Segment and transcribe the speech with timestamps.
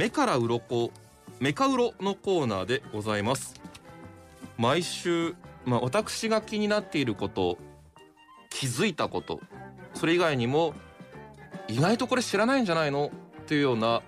[0.00, 0.90] 目から鱗
[1.40, 3.60] メカウロのコーナーでございます。
[4.56, 5.34] 毎週
[5.66, 7.58] まあ私が気になっていること
[8.48, 9.40] 気づいたこと
[9.92, 10.72] それ以外にも
[11.68, 13.10] 意外とこれ知らないんじゃないの？
[13.46, 14.00] というような、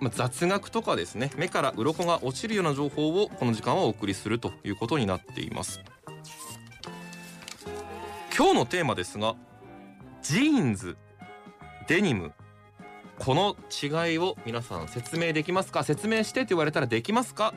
[0.00, 5.80] まあ、雑学とかですね目から鱗が落ちるような情報をこの時間はお送りするということになっています。
[8.36, 9.36] 今日のテーマですが
[10.22, 10.96] ジーンズ
[11.86, 12.32] デニム。
[13.18, 15.84] この違いを皆さん説明できますか？
[15.84, 17.54] 説明してって言われたらできますか？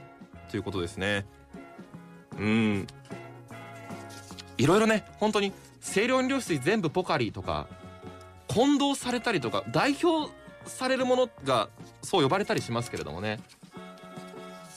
[0.49, 1.25] ということですね。
[2.37, 2.87] うん。
[4.57, 7.67] いろいろね本当に清涼飲料水全部ポカリとか
[8.47, 10.31] 混同されたりとか代表
[10.65, 11.69] されるものが
[12.01, 13.39] そう呼ばれたりしますけれどもね。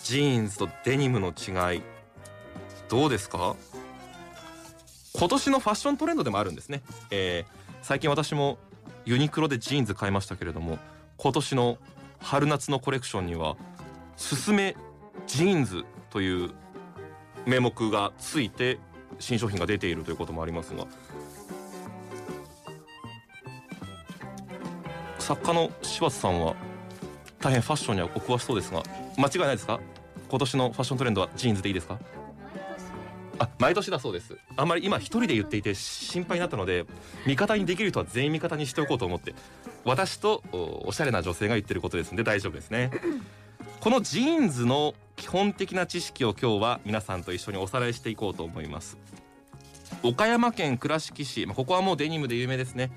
[0.05, 1.83] ジーンズとデニムの違い
[2.89, 3.57] どうですか？
[5.15, 8.59] 今年のファッショントレンドでもあるんですね、えー、最近私も
[9.05, 10.79] ユニクロでジーンズ買いましたけれども
[11.17, 11.79] 今年の
[12.21, 13.57] 春夏のコレクションには
[14.17, 14.77] 「すすめ
[15.27, 16.51] ジーンズ」という
[17.47, 18.79] 名目がついて
[19.19, 20.87] 新商品が出ているということもありますが
[25.19, 26.55] 作家の柴田さんは
[27.41, 28.83] 大変ファッションにはお詳しそうですが
[29.19, 29.81] 間違いないですか？
[30.29, 31.99] 今年のファッショントレンドはジーンズでいいですか？
[33.43, 34.37] あ毎年だそうです。
[34.57, 36.87] あんまり今一人で言っていて心配になったので
[37.27, 39.35] 味方にできる人は全員味方にしておこうと思って
[39.85, 40.43] 私と
[40.85, 42.91] おしゃれな女性が言ってることですので大丈夫ですね。
[43.81, 48.97] このジーンズの基本的な知識を今日は皆さんと一緒におさらいしていこうと思います。
[50.05, 52.91] 岡山県倉敷市、まあ、ここはもうデニムで有名ですね。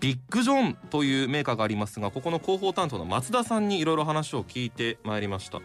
[0.00, 5.60] ビッグジョンというメーカーがありますがここの広報担当の松田さんにいろいろ話を聞いてまいりました。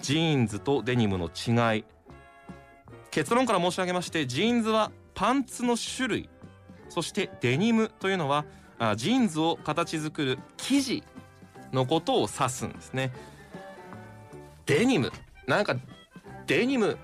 [0.00, 1.84] ジーンズとデニムの違い
[3.16, 6.28] 結論から申し上げましてジーンズはパンツの種類
[6.90, 8.44] そしてデニムというのは
[8.78, 11.02] あジーンズを形作る生地
[11.72, 13.14] のことを指すんですね。
[14.66, 15.12] デニム。
[15.46, 15.76] なんか
[16.46, 16.98] デニム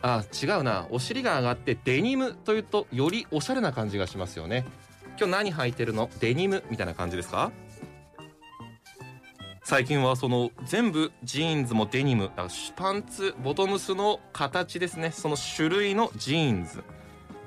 [0.00, 0.86] あ違うな。
[0.88, 4.64] お尻が上がってデニムというとよりおしゃれな感じがしますよね。
[5.18, 6.08] 今日何履いてるの？
[6.20, 7.52] デニムみたいな感じですか？
[9.70, 12.32] 最近はその全部ジーンズもデニム
[12.74, 15.12] パンツボトムスの形ですね。
[15.12, 16.82] その種類のジーンズ。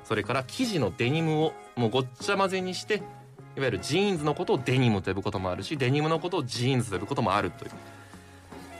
[0.04, 7.70] それから生地のデニムをもうごっちゃ混ぜにしていわゆるジーンズのことをデニムと呼ぶこともあるしデニムのことをジーンズと呼ぶこともあるという。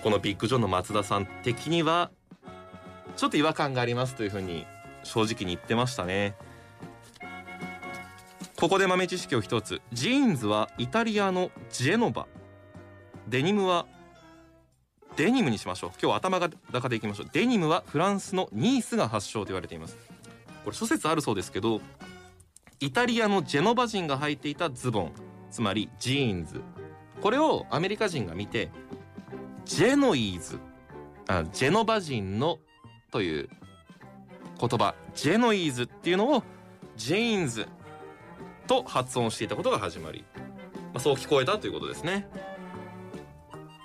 [0.03, 2.11] このビッグジョンの松田さん的には
[3.19, 4.65] ちょっと違和感がありますというふうに
[5.03, 6.35] 正直に言ってましたね。
[8.57, 9.83] ここで豆知識を一つ。
[9.93, 12.27] ジーンズはイタリアのジェノバ。
[13.29, 13.87] デニムは
[15.17, 15.91] デニムにしましょう。
[15.91, 17.29] 今日は頭高でいきましょう。
[17.33, 19.97] デニムはフランスのニースが発祥と言われています。
[20.65, 21.81] これ諸説あるそうですけど
[22.81, 25.13] イタリアのジェノバ人が履いていたズボン
[25.51, 26.61] つまりジーンズ。
[27.21, 28.71] これをアメリカ人が見て
[29.65, 30.59] ジェノイーズ
[31.27, 32.59] あジェノバ人の
[33.11, 33.49] という
[34.61, 34.95] 言葉。
[35.15, 36.43] ジェノイーズっていうのを
[36.97, 37.67] ジーンズ
[38.67, 42.29] と発音していたことが始まり、まあ、そう聞こえたということですね。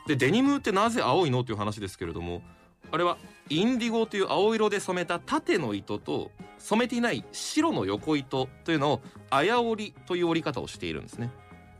[0.09, 2.41] でデニムってなぜ青いのという話ですけれども
[2.91, 11.29] あれはインディゴという青色で染めた縦の糸と染めていない白の横糸というのを綾織りという織り方をしているんですね。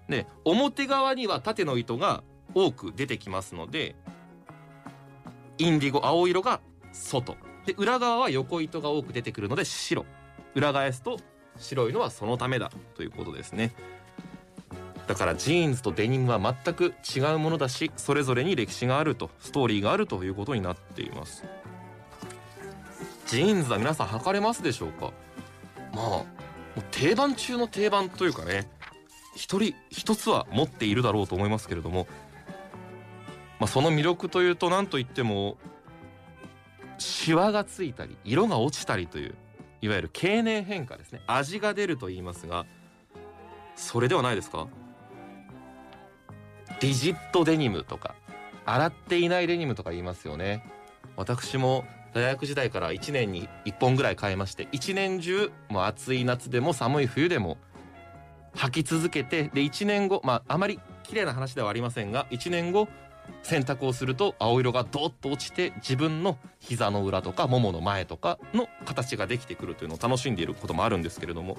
[0.10, 2.24] で表側には縦の糸が
[2.54, 3.96] 多く出てきますので
[5.58, 7.36] インディゴ青色が外
[7.66, 10.06] で裏側は横糸が多く出てくるので白
[10.54, 11.20] 裏返すと
[11.58, 13.74] 白いのはそのためだということですね。
[15.10, 21.44] だからジーンズとデニムは全く違うものだしそれぞれに歴史があるとストーリーがあるということになっています。
[23.26, 25.12] ジーンズは皆さん履かれますでしょうか？
[25.94, 26.26] まあも
[26.78, 28.70] う定番中の定番というかね
[29.36, 32.06] 一人一つは持っているだろうと思いますけれども
[33.60, 35.58] まあその魅力というと何といっても
[37.00, 39.34] シワがついたり色が落ちたりという
[39.82, 41.22] いわゆる経年変化ですね。
[41.26, 42.68] 味が出ると言いますが
[43.76, 44.68] それではないですか？
[46.80, 48.16] リジットデニムとか
[48.66, 50.64] 洗っていないデニムとか言いますよね。
[51.18, 57.58] 私も大学時代から1年に1本ぐらい買いまして1年中もう暑い夏でも寒い冬でも
[58.56, 62.88] 履き続けてで1年後まああまり綺麗な話ではありませんが1年後
[63.44, 71.58] 洗濯をすると青色がドッと落ちて自分の膝の裏とかももの前とかの形ができてくるというのを楽しんでいることもあるんですけれども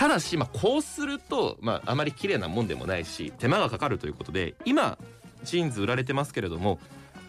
[0.00, 4.96] ただし、まあ、こうすると、まあ、あまり綺麗なもんでもないし手間がかかるということで今
[5.44, 6.78] ジーンズ売られてますけれども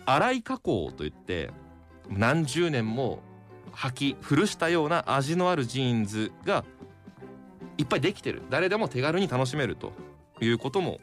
[0.06, 1.50] 洗い加工といって
[2.08, 3.20] 何十年も
[3.74, 6.64] 履き古したような味のあるジーンズが
[7.78, 8.42] いっぱいできてる。
[8.50, 9.92] 誰でも手軽に楽しめると
[10.40, 11.00] いうことも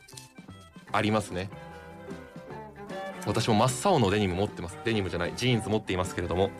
[0.90, 1.50] ありますね。
[3.26, 4.78] 私も真っ青のデニム持ってます。
[4.84, 6.50] デニムじゃないジーンズ持っていますけれども。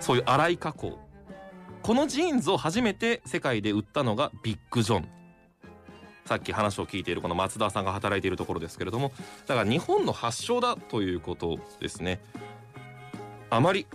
[0.00, 1.05] そういう洗い加工。
[1.86, 5.08] このジーンズを初めて世界で売ったのがビッグ・ジョン。
[6.24, 9.12] さっき話を聞いているこの松田さんが働いているところですけれども。
[9.46, 12.20] だから日本の発祥だということですね。
[13.50, 13.86] あまり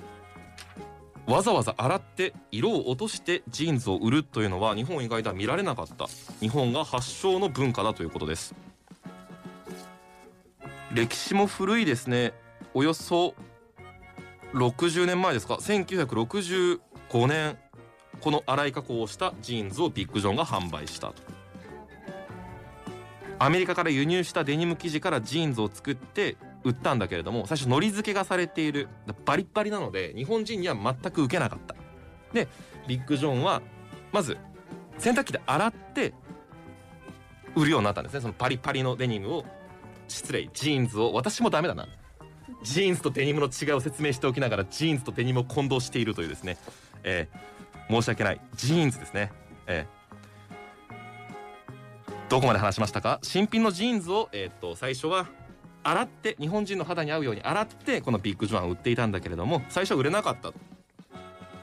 [1.28, 6.08] わざわざ洗って色を落としてジーンズを売るというのは日本以外では見られなかった。
[6.40, 8.56] 日本が発祥の文化だということです。
[10.94, 12.32] 歴史も古いですね。
[12.74, 13.36] およそ
[14.54, 17.58] 60年前ですか？1965年
[18.22, 21.16] この洗い加工をしたジーンズをビッグジョンが販売したと。
[23.40, 28.88] アメリカから輸入したデニム生地からジーンズを作って売ったんだけれども最初のり付けがされている
[29.26, 31.76] バリッバリなので日本人には全く受けなかった。
[32.34, 32.48] で
[32.88, 33.64] ビッグジョンは
[34.12, 34.38] まず
[35.00, 36.14] 洗濯機で洗って
[37.56, 38.22] 売るようになったんですね。
[38.22, 39.46] そのパリパリのデニムを
[40.08, 41.88] 失礼ジーンズを私もダメだな。
[42.64, 46.58] ジーンズとデニムの違いを説明しておきながらジーンズとデニムを混同しているというですね、
[47.04, 47.38] えー、
[47.92, 48.42] 申し訳ない。
[48.56, 49.32] ジーンズですね、
[49.68, 53.20] えー、どこまで話しましたか？
[53.22, 55.28] 新品のジーンズを、えー、っと最初は
[55.84, 60.52] 洗って日本人の肌に合うように洗ってこのビッグジョンを売っていたんだけれども最初は売れなかった。
[60.52, 60.54] と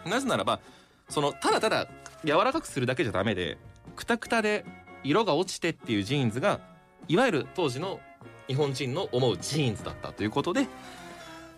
[0.07, 0.61] なぜならば
[1.09, 1.89] そのただただ
[2.25, 3.59] 柔らかくするだけじゃダメで
[3.97, 4.65] くたくたで
[5.05, 6.61] 色が落ちてっていうジーンズが
[7.07, 8.01] いわゆる当時の
[8.49, 10.67] 日本人の思うジーンズだったということで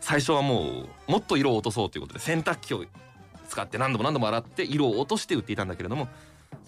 [0.01, 2.85] 最初はもうもっと色を落とそうということで洗濯機を
[3.51, 6.09] 使って何度も何度も洗って色を落として売っていたんだけれども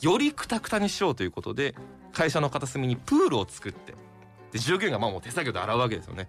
[0.00, 1.74] よりクタクタにしようということで
[2.12, 3.94] 会社の片隅にプールを作って
[4.52, 6.28] で従業員がまあもう手作業で洗うわけですよね。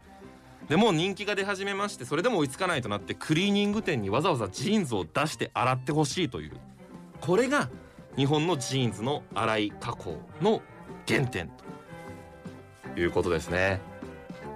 [0.69, 6.51] でも人気が出始めましてそれでも追いつかないとなってクリーニング店にわざわざジーンズを出して洗ってほしいという。
[7.19, 7.69] これが
[8.15, 10.61] 日本のジーンズの洗い加工の
[11.05, 11.63] 原点と。
[12.95, 13.81] いうことですね。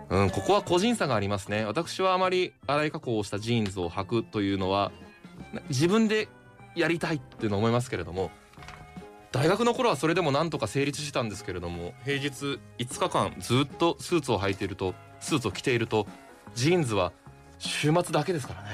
[0.10, 1.66] うんここは個人差がありますね。
[1.66, 4.92] 私はあまり洗い加工をしたジーンズを履くというのは
[5.70, 6.28] 自分で
[6.76, 8.32] やりたいっていうの思いますけれども
[9.32, 16.08] 大学の頃はそれでもなんとか成立してたんですけれども平日5日間ずっとスーツを履いているとスーツを着ていると
[16.56, 17.12] ジーンズは
[17.60, 18.68] 週末だけですからね。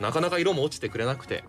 [0.00, 1.44] なかなか色も落ちてくれなくて。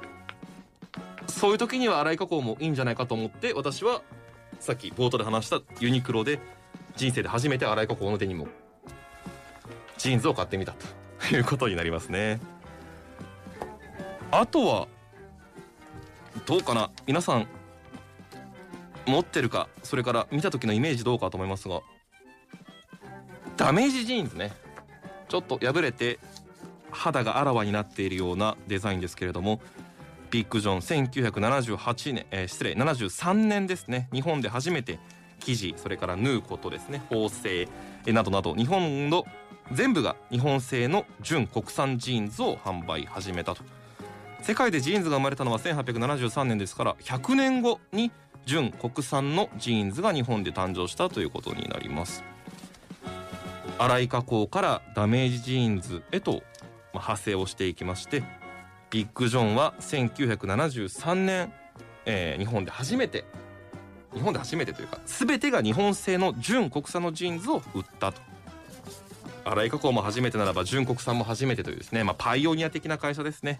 [1.27, 4.01] そういう時には洗い加工もいいんじゃないかと思って私は
[4.59, 6.39] さっき冒頭で話したユニクロで
[6.95, 8.47] 人生で初めて洗い加工のデニム
[9.97, 12.39] ジーンズを買ってみたということになりますね。
[14.31, 14.87] あとは
[16.45, 17.47] どうかな皆さん
[19.05, 21.81] 持ってるかそれから見た時のイメージどうかと思いますが
[23.57, 24.51] ダメージジーンズね。
[25.29, 26.19] ちょっと破れて
[26.91, 29.59] 肌があらわになっているようなデザインですけれども
[30.29, 34.09] ビッグジョン1978年、えー、失礼73年ですね。
[34.11, 34.99] 日本で初めて
[35.39, 37.01] 生地それから縫うことですね。
[37.09, 37.67] 縫製
[38.05, 39.25] などなど日本の
[39.71, 43.63] 全部が日本製の純国産ジーンズを販売始めたと。
[44.45, 48.11] 世界でジーンズが生まれたのは1873年ですから100年後に
[48.45, 52.23] 純国産のジーンズが日本で誕生したということになります。
[53.79, 56.43] 洗い加工からダメージジーンズへと
[56.93, 58.21] 派生をしていきまして
[58.91, 61.51] ビッグ・ジョンは1973年、
[62.05, 63.25] えー、日本で初めて
[64.13, 68.21] 日本で初めてというか全てが日本製の純国産のジーンズを売ったと。
[69.43, 73.59] 洗い加工も初めてならば純国産も初めてというですね、まあ、パイオニア的な会社ですね。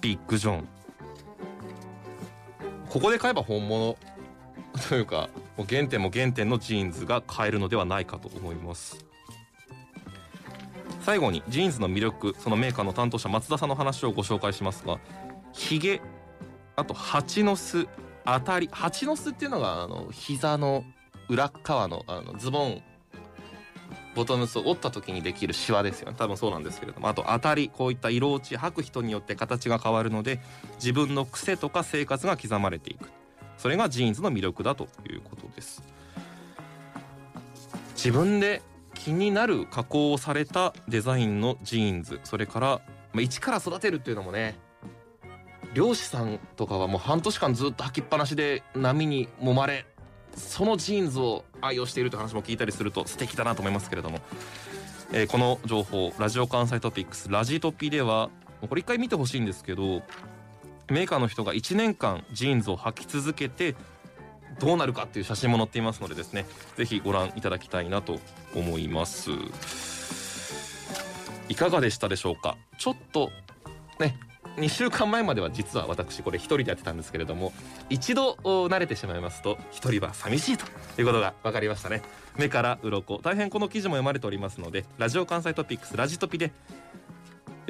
[0.00, 0.68] ビッグ・ジョン。
[2.88, 3.96] ここで買えば本物。
[4.88, 9.04] というかもう原点も原点のジーンズが買えるのではないかと思います。
[11.00, 14.98] 最後にジーンズの魅力そのメーカーの担当者松田さんの話をご紹介しますが
[15.52, 16.02] ヒゲ
[16.76, 17.88] あと蜂の巣
[18.24, 18.68] 当たり。
[18.70, 20.84] 蜂の巣っていうのがあの膝の
[21.28, 22.82] 裏側のあのズボン
[24.14, 26.16] ボトムスを折った時にできるシワですよね。
[26.18, 27.08] 多分そうなんですけれども。
[27.08, 30.40] あと当たりこういった色落ち履く人によって形が変わるので
[30.76, 33.10] 自分の癖とか生活が刻まれていく。
[33.56, 35.82] それがジーンズの魅力だということです。
[37.94, 38.62] 自分で
[38.94, 42.20] 気になる加工をされたデザインのジーンズ。
[42.24, 42.80] それから、
[43.12, 44.56] まあ、一から育てるっていうのもね
[45.74, 49.86] 漁師さんとかはもう半年間ずっと履きっぱなしで波に揉まれ
[50.34, 54.20] そのジーンズを愛用しているという話も聞いたりすると素敵だなと思いますけれども、
[55.12, 58.30] えー、この情報ラジオ関西トピックスラジトピでは
[58.68, 60.02] これ一回見てほしいんですけど
[60.90, 63.74] メーカーの人が1年間ジーンズを履き続けて
[64.58, 66.46] どうなるかっていう写真も載っていますのでですね
[66.76, 68.18] ぜひご覧いただきたいなと
[68.54, 69.30] 思います。
[71.48, 72.56] いかがでしたでしょうか？
[72.78, 73.30] ちょっと
[74.00, 74.16] ね
[74.58, 77.52] 2週間前までは実は私これ一人でやってたんですけれども
[77.88, 80.64] 一度慣れてしまいますと一人は寂しいと
[81.00, 82.02] いうことが分かりましたね。
[82.36, 83.18] 目から鱗。
[83.22, 86.52] 大変この記事も読まれておりますのでラジオ関西トピックスラジトピで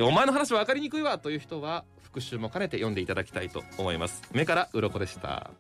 [0.01, 4.23] お前の話分かりにくいわという人は復習も兼ねて読んでいただきたいと思います。
[4.33, 5.51] 目から鱗でした。